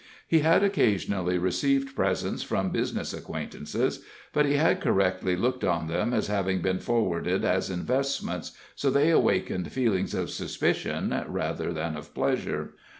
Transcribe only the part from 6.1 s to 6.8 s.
as having been